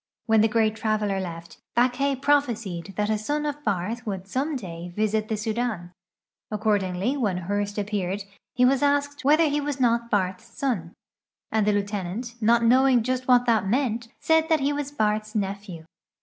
[0.25, 4.91] When the great traveler left, Backhay prophesied that a son of Barth would some day
[4.95, 5.91] visit the Sudan.
[6.49, 8.23] Accordingly when Ilourst aj) peared
[8.55, 10.95] he was asked whether he was not Barth's son,
[11.51, 15.85] and the lieutenant, not knowing just what that meant, said that he was I'arth's nephew.